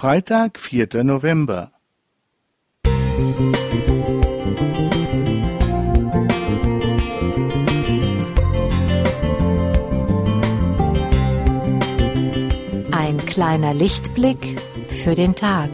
[0.00, 1.04] Freitag, 4.
[1.04, 1.72] November.
[12.90, 14.58] Ein kleiner Lichtblick
[14.88, 15.68] für den Tag.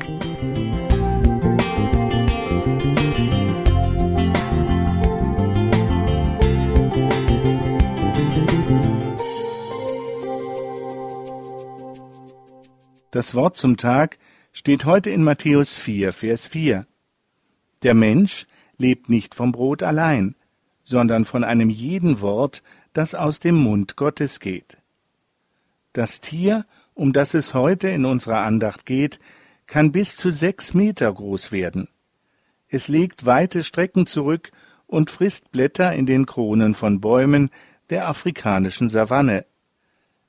[13.16, 14.18] Das Wort zum Tag
[14.52, 16.86] steht heute in Matthäus 4, Vers 4.
[17.82, 20.34] Der Mensch lebt nicht vom Brot allein,
[20.84, 22.62] sondern von einem jeden Wort,
[22.92, 24.76] das aus dem Mund Gottes geht.
[25.94, 29.18] Das Tier, um das es heute in unserer Andacht geht,
[29.66, 31.88] kann bis zu sechs Meter groß werden.
[32.68, 34.50] Es legt weite Strecken zurück
[34.86, 37.48] und frisst Blätter in den Kronen von Bäumen
[37.88, 39.46] der afrikanischen Savanne.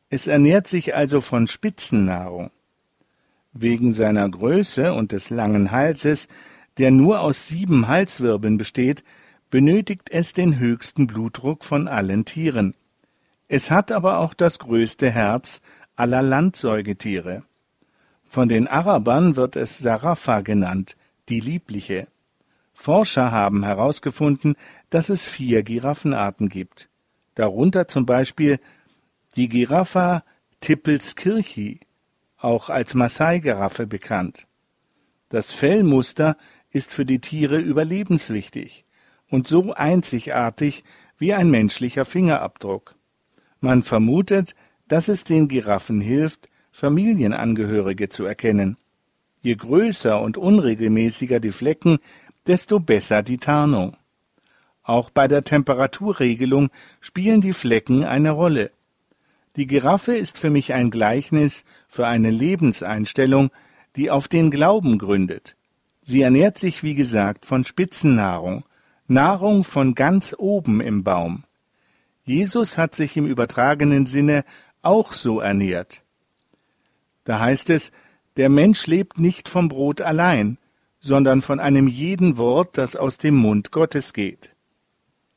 [0.10, 2.50] Es ernährt sich also von Spitzennahrung.
[3.54, 6.28] Wegen seiner Größe und des langen Halses,
[6.78, 9.04] der nur aus sieben Halswirbeln besteht,
[9.50, 12.76] benötigt es den höchsten Blutdruck von allen Tieren.
[13.48, 15.62] Es hat aber auch das größte Herz
[15.96, 17.44] aller Landsäugetiere.
[18.26, 20.98] Von den Arabern wird es Sarafa genannt,
[21.30, 22.08] die liebliche.
[22.74, 24.56] Forscher haben herausgefunden,
[24.90, 26.90] dass es vier Giraffenarten gibt.
[27.36, 28.60] Darunter zum Beispiel
[29.36, 30.24] die Giraffa
[30.62, 31.80] Tippelskirchi,
[32.38, 34.48] auch als Maasai-Giraffe bekannt.
[35.30, 36.38] Das Fellmuster
[36.72, 38.86] ist für die Tiere überlebenswichtig
[39.30, 40.84] und so einzigartig
[41.18, 42.96] wie ein menschlicher Fingerabdruck.
[43.60, 44.56] Man vermutet,
[44.88, 48.78] dass es den Giraffen hilft, Familienangehörige zu erkennen.
[49.42, 51.98] Je größer und unregelmäßiger die Flecken,
[52.46, 53.98] desto besser die Tarnung.
[54.84, 56.70] Auch bei der Temperaturregelung
[57.02, 58.72] spielen die Flecken eine Rolle.
[59.58, 63.50] Die Giraffe ist für mich ein Gleichnis für eine Lebenseinstellung,
[63.96, 65.56] die auf den Glauben gründet.
[66.04, 68.64] Sie ernährt sich, wie gesagt, von Spitzennahrung,
[69.08, 71.44] Nahrung von ganz oben im Baum.
[72.24, 74.46] Jesus hat sich im übertragenen Sinne
[74.84, 76.04] auch so ernährt.
[77.24, 77.92] Da heißt es,
[78.38, 80.60] der Mensch lebt nicht vom Brot allein,
[81.00, 84.52] sondern von einem jeden Wort, das aus dem Mund Gottes geht.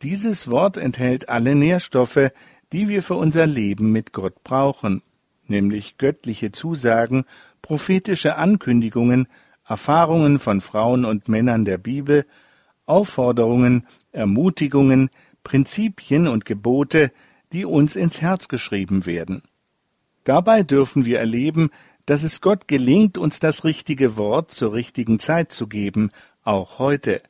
[0.02, 2.30] Dieses Wort enthält alle Nährstoffe,
[2.72, 5.02] die wir für unser Leben mit Gott brauchen,
[5.46, 7.24] nämlich göttliche Zusagen,
[7.62, 9.28] prophetische Ankündigungen,
[9.66, 12.26] Erfahrungen von Frauen und Männern der Bibel,
[12.86, 15.10] Aufforderungen, Ermutigungen,
[15.44, 17.12] Prinzipien und Gebote,
[17.52, 19.42] die uns ins Herz geschrieben werden.
[20.24, 21.70] Dabei dürfen wir erleben,
[22.06, 26.10] dass es Gott gelingt, uns das richtige Wort zur richtigen Zeit zu geben,
[26.42, 27.22] auch heute.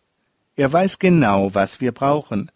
[0.57, 2.51] Er weiß genau, was wir brauchen.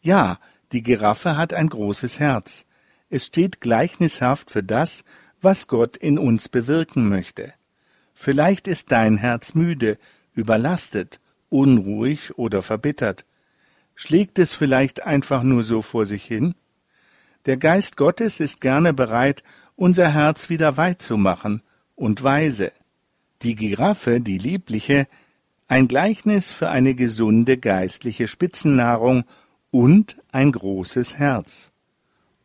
[0.00, 0.38] Ja,
[0.74, 2.66] die Giraffe hat ein großes Herz.
[3.08, 5.04] Es steht gleichnishaft für das,
[5.40, 7.54] was Gott in uns bewirken möchte.
[8.12, 9.98] Vielleicht ist dein Herz müde,
[10.34, 13.24] überlastet, unruhig oder verbittert.
[13.94, 16.56] Schlägt es vielleicht einfach nur so vor sich hin?
[17.46, 19.44] Der Geist Gottes ist gerne bereit,
[19.76, 21.62] unser Herz wieder weit zu machen
[21.94, 22.72] und weise.
[23.42, 25.06] Die Giraffe, die liebliche,
[25.68, 29.24] ein Gleichnis für eine gesunde geistliche Spitzennahrung
[29.74, 31.72] und ein großes Herz.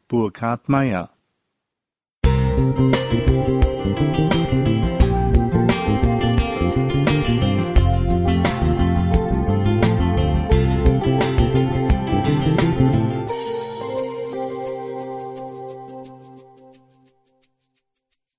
[0.07, 1.11] Burkhard Meyer
[2.25, 3.38] Musik